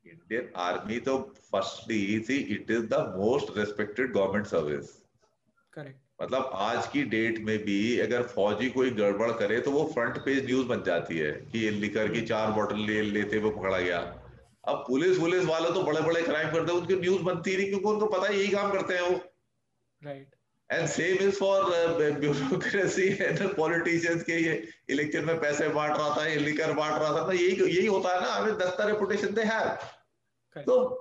[0.07, 1.17] indian army Indian Army तो
[1.51, 4.89] firstly see it is the most respected government service
[5.73, 10.17] correct मतलब आज की डेट में भी अगर फौजी कोई गड़बड़ करे तो वो फ्रंट
[10.17, 13.79] पेज न्यूज़ बन जाती है कि ये लिकर की चार बोतल ले लेते हुए पकड़ा
[13.79, 13.99] गया।
[14.67, 17.85] अब पुलिस पुलिस वाले तो बड़े बड़े क्राइम करते हैं उनकी न्यूज़ बनती नहीं क्योंकि
[17.85, 19.19] उनको पता है यही काम करते हैं वो।
[20.05, 20.35] Right
[20.71, 21.63] and same is for
[22.19, 27.21] bureaucracy and politicians के ये इलेक्शन में पैसे बांट रहा था ये लिकर बांट रहा
[27.21, 29.96] था ना यही यही होता है ना हमें दस्ता reputation they have
[30.66, 30.98] So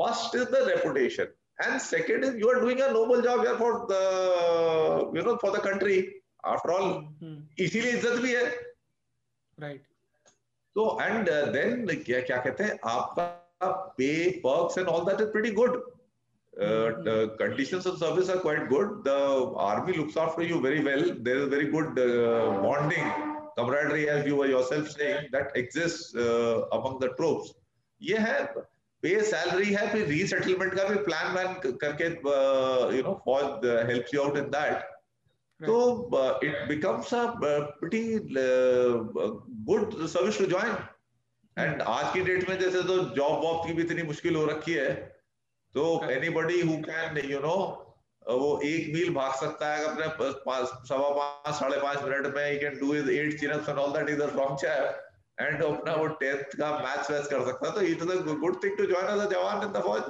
[0.00, 1.28] first is the reputation,
[1.64, 5.50] and second is you are doing a noble job here for the you know for
[5.50, 5.96] the country.
[6.44, 6.88] After all,
[7.58, 8.52] इसीलिए इज्जत भी है.
[9.58, 9.80] Right.
[10.76, 15.30] So and uh, then क्या क्या कहते हैं आपका pay perks and all that is
[15.30, 15.80] pretty good.
[16.60, 19.02] Uh, the conditions of service are quite good.
[19.04, 21.02] The army looks after you very well.
[21.28, 23.08] There is very good uh, bonding,
[23.56, 27.54] camaraderie, as you were yourself saying, that exists uh, among the troops.
[28.02, 28.38] ये है
[29.03, 32.05] पे salary है फिर resettlement का भी plan वैन करके
[32.97, 34.87] you know for helps you out in that
[35.59, 35.77] तो
[36.43, 38.03] it becomes a pretty
[39.69, 40.75] good service to join
[41.57, 44.73] and आज की डेट में जैसे तो जॉब वॉब की भी इतनी मुश्किल हो रखी
[44.73, 44.93] है
[45.75, 47.55] तो anybody who can you know
[48.25, 50.31] वो एक मील भाग सकता है अपने
[50.87, 54.09] सवा पाँच साढ़े पाँच मिनट में ही can do is eight chin-ups and all that
[54.09, 54.83] is a from chair
[55.41, 58.77] and अपना वो टेंथ का मैथ्स वैच कर सकता तो it is a good thing
[58.77, 60.03] to join as a jawan in the fauj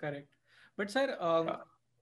[0.00, 0.28] correct
[0.78, 1.16] but sir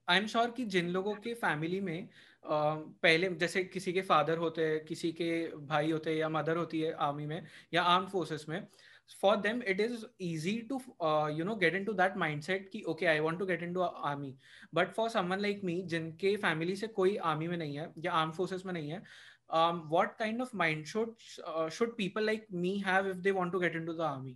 [0.07, 4.37] I am sure कि जिन लोगों के फैमिली में uh, पहले जैसे किसी के फादर
[4.37, 5.31] होते हैं किसी के
[5.67, 7.41] भाई होते हैं या मदर होती है आर्मी में
[7.73, 8.61] या आर्म फोर्सेस में
[9.21, 13.07] for them it is easy to uh, you know get into that mindset कि okay
[13.07, 14.37] I want to get into army.
[14.73, 18.31] But for someone like me जिनके फैमिली से कोई आर्मी में नहीं है या आर्म
[18.31, 19.01] forces में नहीं है
[19.53, 21.13] um, what kind of mind should
[21.45, 24.35] uh, should people like me have if they want to get into the army?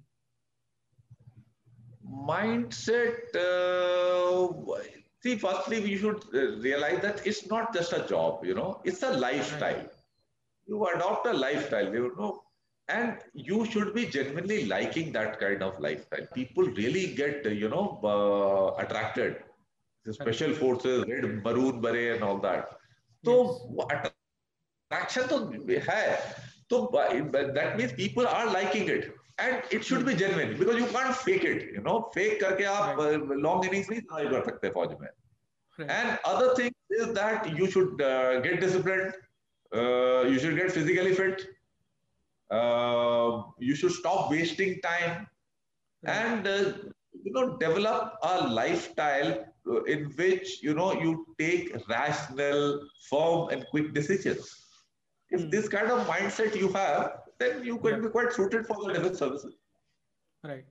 [2.30, 4.82] Mindset uh,
[5.24, 9.04] see firstly we should uh, realize that it's not just a job you know it's
[9.04, 9.76] a lifestyle.
[9.76, 9.90] Right.
[10.68, 12.44] you adopt a lifestyle you know
[12.90, 16.26] and you should be genuinely liking that kind of lifestyle.
[16.34, 19.38] People really get you know uh, attracted.
[20.06, 22.78] The special forces red maroon beret and all that.
[23.26, 24.12] So yes
[24.91, 25.39] traction तो
[25.89, 26.07] है
[26.71, 31.17] तो that means people are liking it and it should be genuine because you can't
[31.17, 33.43] fake it you know fake करके आप right.
[33.47, 35.09] long innings नहीं survive कर सकते फौज में
[35.79, 35.91] right.
[35.91, 39.15] and other thing is that you should uh, get disciplined
[39.75, 41.47] uh, you should get physically fit
[42.51, 45.27] uh, you should stop wasting time
[46.03, 46.17] right.
[46.17, 46.73] and uh,
[47.25, 49.33] you know develop a lifestyle
[49.87, 54.59] in which you know you take rational firm and quick decisions
[55.30, 55.52] If mm.
[55.52, 58.00] this kind of mindset you have, then you can yeah.
[58.00, 59.56] be quite suited for the defense services.
[60.44, 60.66] Right.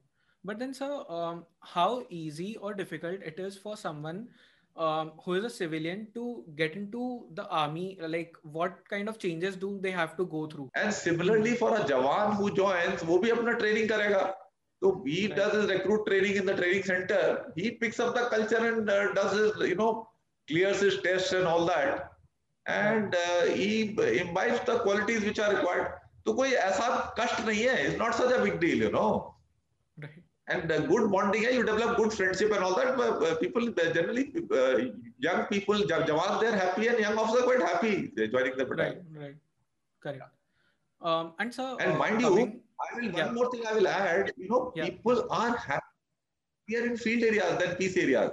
[0.45, 4.29] But then, sir, um, how easy or difficult it is for someone
[4.77, 7.99] um, who is a civilian to get into the army?
[8.01, 10.71] Like, what kind of changes do they have to go through?
[10.75, 14.35] And similarly, for a Jawan who joins, wo bhi apna training karega.
[14.83, 15.37] So he right.
[15.37, 17.53] does his recruit training in the training center.
[17.57, 20.09] He picks up the culture and uh, does his, you know,
[20.47, 22.13] clears his tests and all that.
[22.69, 25.89] And imbibes the qualities which are required
[26.27, 26.87] तो कोई ऐसा
[27.19, 27.75] कष्ट नहीं है.
[27.87, 29.09] It's not such a big deal you know
[30.49, 31.55] and good bonding है.
[31.55, 34.23] You develop good friendship and all that people generally
[35.27, 39.39] young people जब जवान they're happy and young officer quite happy joining the battalion right
[40.03, 44.49] correct and sir and mind you I will one more thing I will add you
[44.49, 48.31] know people are happier in field areas than peace areas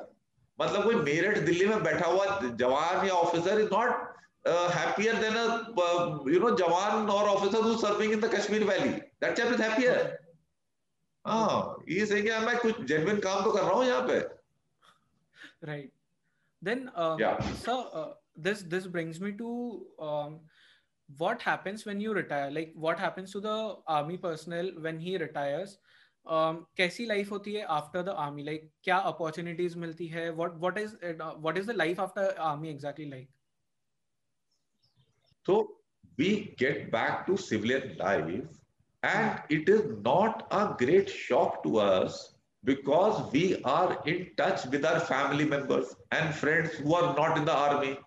[0.59, 4.11] मतलब कोई मेरठ दिल्ली में बैठा हुआ जवान या officer is not
[4.45, 9.01] happier than a uh, you know jawan or officer who's serving in the kashmir valley
[9.21, 10.19] that chap is happier
[11.25, 14.19] हाँ ये सही क्या मैं कुछ जेन्युइन काम तो कर रहा हूँ यहाँ पे
[15.67, 15.91] right
[16.62, 18.10] then uh, yeah so uh,
[18.47, 19.51] this this brings me to
[20.01, 20.39] um,
[21.10, 23.56] what happens when you retire like what happens to the
[23.88, 25.77] army personnel when he retires
[26.25, 30.77] um, कैसी लाइफ होती है आफ्टर द आर्मी लाइक क्या opportunities मिलती है what what
[30.77, 33.29] is what is the life after army exactly like
[35.45, 35.67] so
[36.17, 38.60] we get back to civilian life
[39.03, 44.86] and it is not a great shock to us because we are in touch with
[44.86, 47.97] our family members and friends who are not in the army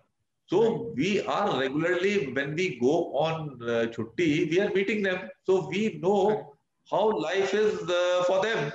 [0.47, 5.29] so we are regularly, when we go on uh, chutti, we are meeting them.
[5.43, 6.53] So we know
[6.89, 8.71] how life is uh, for them.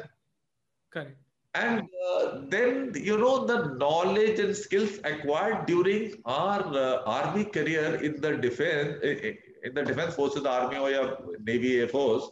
[0.92, 1.16] Correct.
[1.54, 7.96] And uh, then, you know, the knowledge and skills acquired during our uh, army career
[7.96, 12.30] in the defense, in the defense forces, the army or your navy, air force,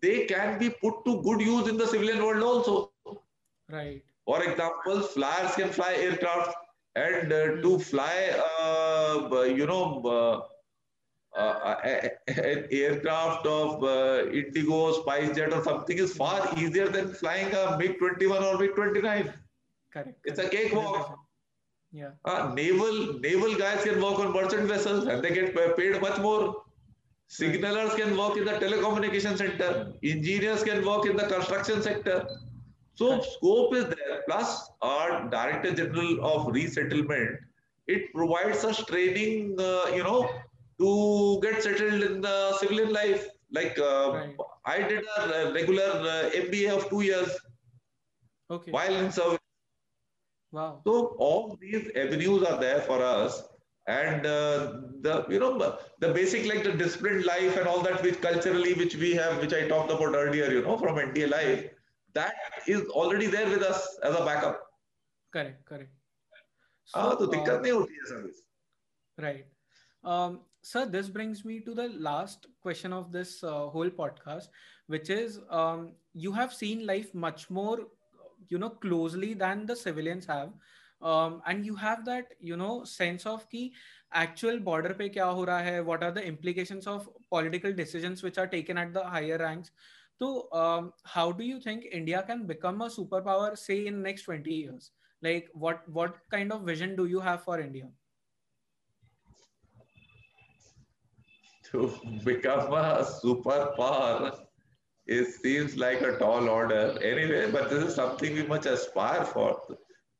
[0.00, 2.92] they can be put to good use in the civilian world also.
[3.70, 4.02] Right.
[4.24, 6.54] For example, flyers can fly aircraft
[6.94, 10.48] and uh, to fly, uh, you know,
[12.70, 18.58] aircraft of uh, Indigo, SpiceJet or something is far easier than flying a MiG-21 or
[18.58, 19.32] MiG-29.
[19.92, 20.18] Correct.
[20.24, 21.18] It's a cakewalk.
[21.92, 22.10] Yeah.
[22.24, 26.62] Uh, naval naval guys can work on merchant vessels and they get paid much more.
[27.30, 29.92] Signalers can work in the telecommunication center.
[30.02, 32.26] Engineers can work in the construction sector.
[32.94, 34.22] So scope is there.
[34.26, 37.38] Plus, our Director General of Resettlement,
[37.86, 40.28] it provides us training, uh, you know,
[40.79, 43.27] to get settled in the civilian life.
[43.51, 44.35] Like uh, right.
[44.65, 47.37] I did a regular uh, MBA of two years
[48.49, 48.71] okay.
[48.71, 49.39] while in service.
[50.51, 50.81] Wow.
[50.85, 53.43] So all these avenues are there for us.
[53.85, 58.21] And uh, the you know the basic like the disciplined life and all that which
[58.21, 61.65] culturally which we have which I talked about earlier you know from NDA life
[62.13, 62.33] that
[62.67, 64.61] is already there with us as a backup.
[65.33, 65.91] Correct, correct.
[66.85, 68.41] So, हाँ तो दिक्कत नहीं होती है service.
[69.19, 69.45] Right.
[70.68, 74.48] Sir, this brings me to the last question of this uh, whole podcast,
[74.86, 77.78] which is um, you have seen life much more,
[78.48, 80.52] you know, closely than the civilians have.
[81.00, 83.72] Um, and you have that, you know, sense of ki
[84.12, 88.36] actual border pe kya ho raha hai, what are the implications of political decisions which
[88.36, 89.70] are taken at the higher ranks.
[90.18, 94.52] So, um, how do you think India can become a superpower, say, in next 20
[94.54, 94.90] years?
[95.22, 97.88] Like, what what kind of vision do you have for India?
[101.72, 101.92] To
[102.24, 104.38] become a superpower,
[105.06, 106.98] it seems like a tall order.
[107.02, 109.60] Anyway, but this is something we must aspire for.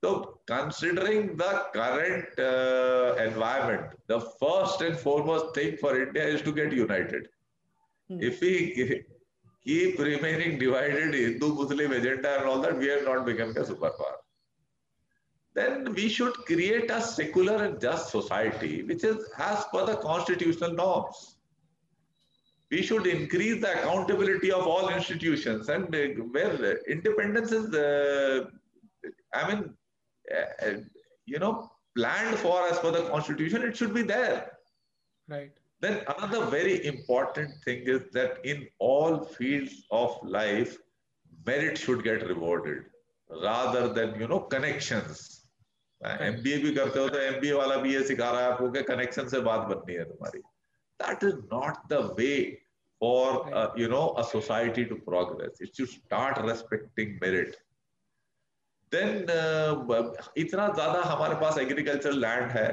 [0.03, 6.53] So, considering the current uh, environment, the first and foremost thing for India is to
[6.53, 7.29] get united.
[8.09, 8.23] Hmm.
[8.23, 9.05] If we
[9.65, 14.19] keep remaining divided Hindu Muslim agenda and all that, we are not becoming a superpower.
[15.55, 20.73] Then we should create a secular and just society which is as per the constitutional
[20.73, 21.38] norms
[22.72, 26.00] We should increase the accountability of all institutions and uh,
[26.32, 28.46] where independence is, uh,
[29.34, 29.74] I mean,
[30.36, 30.72] uh,
[31.26, 34.54] you know, planned for as per the constitution, it should be there.
[35.28, 35.52] Right.
[35.82, 40.78] Then another very important thing is that in all fields of life,
[41.46, 42.86] merit should get rewarded
[43.42, 45.40] rather than, you know, connections.
[46.04, 49.28] MBA भी करते हो तो MBA वाला भी ये सिखा रहा है आपको कि कनेक्शन
[49.34, 50.42] से बात बननी है तुम्हारी
[50.99, 52.59] that is not the way
[52.99, 57.57] for uh, you know a society to progress it should start respecting merit
[58.91, 59.75] then uh,
[60.37, 62.71] इतना ज़्यादा हमारे पास एग्रीकल्चर लैंड है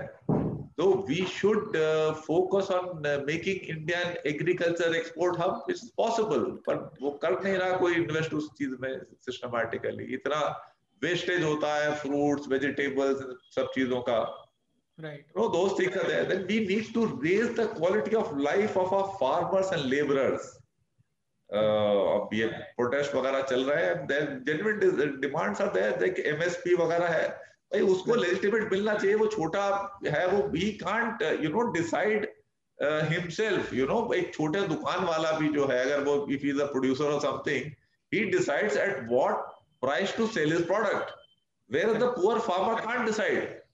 [0.78, 5.62] So we should uh, focus on uh, making Indian agriculture export hub.
[5.70, 8.92] It's possible, but वो कर नहीं रहा कोई invest उस चीज़ में
[9.28, 10.08] systematically.
[10.18, 10.42] इतना
[11.06, 13.24] wastage होता है fruits, vegetables,
[13.56, 14.20] सब चीज़ों का.
[14.98, 15.26] Right.
[15.36, 16.24] No, those things are there.
[16.26, 20.46] Then we need to raise the quality of life of our farmers and laborers.
[21.50, 22.46] अब ये
[22.78, 24.06] प्रोटेस्ट वगैरह चल रहे हैं
[24.46, 27.28] genuine demands are there MSP वगैरह है
[27.74, 29.66] भाई उसको लेजिटिमेट मिलना चाहिए वो छोटा
[30.06, 32.26] है वो भी can't you know decide
[33.12, 36.66] himself you know एक छोटे दुकान वाला भी जो है अगर वो इफ़ इज़ अ
[36.72, 37.72] प्रोड्यूसर और something
[38.12, 39.46] he decides at what
[39.86, 41.14] price to sell his product
[41.70, 43.65] where the poor farmer can't decide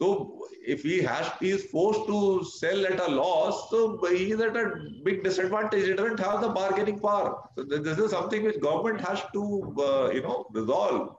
[0.00, 4.40] So if he has he is forced to sell at a loss, so he is
[4.40, 4.72] at a
[5.04, 5.86] big disadvantage.
[5.86, 7.36] He doesn't have the bargaining power.
[7.56, 11.16] So this is something which government has to uh, you know resolve.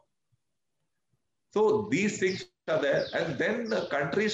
[1.54, 3.06] So these things are there.
[3.14, 4.30] And then the country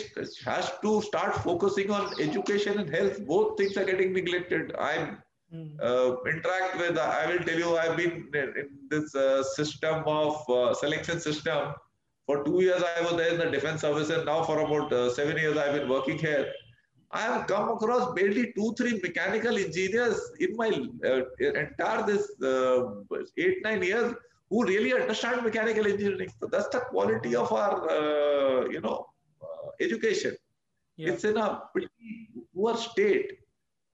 [0.45, 3.25] has to start focusing on education and health.
[3.25, 4.75] Both things are getting neglected.
[4.77, 5.19] I'm
[5.53, 5.79] mm.
[5.81, 10.73] uh, interact with, I will tell you, I've been in this uh, system of uh,
[10.73, 11.73] selection system.
[12.25, 15.13] For two years, I was there in the defense service, and now for about uh,
[15.13, 16.51] seven years, I've been working here.
[17.11, 20.69] I have come across barely two, three mechanical engineers in my
[21.05, 22.85] uh, entire this uh,
[23.37, 24.15] eight, nine years
[24.49, 26.31] who really understand mechanical engineering.
[26.39, 29.07] So that's the quality of our, uh, you know,
[29.41, 30.35] uh, education.
[30.95, 31.11] Yeah.
[31.11, 33.31] It's in a pretty poor state.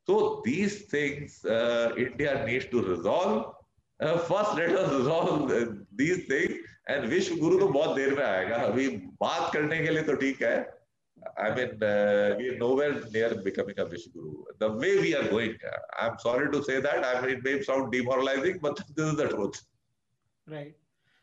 [0.06, 3.56] So these things uh, India needs to resolve.
[4.00, 5.52] Uh, first, let us resolve
[5.96, 6.56] these things.
[6.88, 8.88] And Vishwa guru तो बहुत देर में आएगा अभी
[9.22, 10.58] बात करने के लिए तो ठीक है
[11.38, 14.44] I mean, uh, we are nowhere near becoming a Vishguru.
[14.58, 15.56] The way we are going,
[16.00, 17.06] I'm sorry to say that.
[17.06, 19.62] I mean, it may sound demoralizing, but this is the truth.
[20.48, 20.76] Right.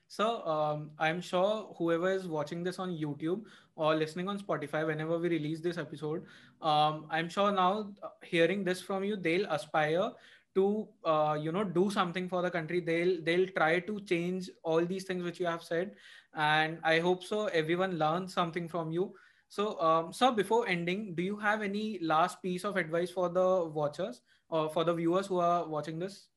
[0.09, 3.43] So um, I'm sure whoever is watching this on YouTube
[3.75, 6.25] or listening on Spotify, whenever we release this episode,
[6.63, 10.13] um, I'm sure now uh, hearing this from you, they'll aspire
[10.57, 12.81] to uh, you know do something for the country.
[12.81, 15.95] They'll they'll try to change all these things which you have said,
[16.35, 17.47] and I hope so.
[17.63, 19.15] Everyone learns something from you
[19.49, 23.65] so, um, sir, before ending, do you have any last piece of advice for the
[23.65, 26.29] watchers or for the viewers who are watching this?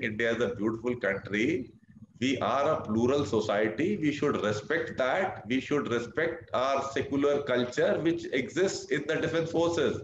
[0.00, 1.72] India is a beautiful country.
[2.20, 3.96] We are a plural society.
[3.96, 5.44] We should respect that.
[5.48, 10.00] We should respect our secular culture which exists in the defense forces.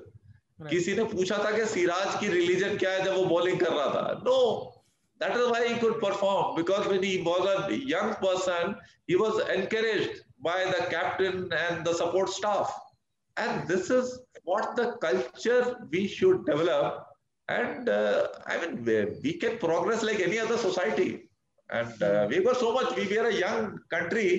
[0.68, 3.86] किसी ने पूछा था कि सिराज की religion क्या है जब वो बॉलिंग कर रहा
[3.94, 4.22] था?
[4.24, 4.38] No
[5.20, 8.74] that is why could perform because when he was a young person
[9.10, 12.76] he was encourage by the captain and the support staff
[13.36, 14.12] and this is
[14.46, 17.06] what the culture we should develop
[17.48, 18.78] and I mean
[19.22, 21.10] we can progress like any other society
[21.70, 24.30] and we were so much we we are young country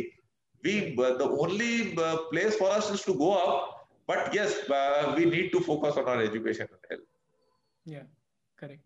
[0.64, 3.78] we the only place for us is to go up
[4.12, 7.10] But yes, uh, we need to focus on our education and health.
[7.86, 8.08] Yeah,
[8.60, 8.82] correct.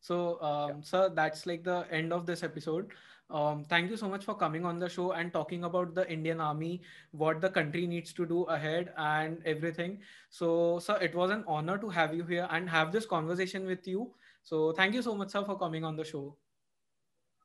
[0.00, 0.80] So, um, yeah.
[0.82, 2.88] sir, that's like the end of this episode.
[3.30, 6.40] Um, thank you so much for coming on the show and talking about the Indian
[6.40, 10.00] Army, what the country needs to do ahead, and everything.
[10.30, 13.86] So, sir, it was an honor to have you here and have this conversation with
[13.86, 14.10] you.
[14.42, 16.36] So, thank you so much, sir, for coming on the show.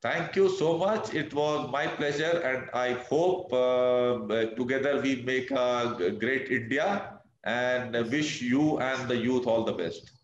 [0.02, 1.14] Thank you so much.
[1.14, 7.92] It was my pleasure, and I hope uh, together we make a great India and
[8.10, 10.19] wish you and the youth all the best.